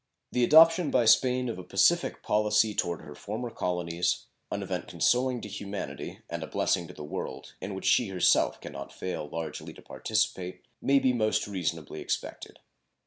The 0.31 0.43
adoption 0.43 0.89
by 0.89 1.05
Spain 1.05 1.47
of 1.47 1.59
a 1.59 1.63
pacific 1.63 2.23
policy 2.23 2.73
toward 2.73 3.01
her 3.03 3.13
former 3.13 3.51
colonies 3.51 4.25
an 4.51 4.63
event 4.63 4.87
consoling 4.87 5.41
to 5.41 5.47
humanity, 5.47 6.21
and 6.27 6.41
a 6.41 6.47
blessing 6.47 6.87
to 6.87 6.93
the 6.95 7.03
world, 7.03 7.53
in 7.61 7.75
which 7.75 7.85
she 7.85 8.07
herself 8.07 8.59
can 8.59 8.71
not 8.73 8.91
fail 8.91 9.29
largely 9.31 9.73
to 9.75 9.81
participate 9.83 10.65
may 10.81 10.97
be 10.97 11.13
most 11.13 11.47
reasonably 11.47 12.01
expected. 12.01 12.57